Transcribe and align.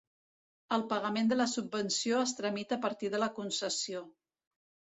El 0.77 0.85
pagament 0.93 1.29
de 1.33 1.37
la 1.37 1.47
subvenció 1.51 2.23
es 2.29 2.35
tramita 2.41 2.81
a 2.81 2.85
partir 2.89 3.13
de 3.17 3.23
la 3.25 3.31
concessió. 3.39 4.05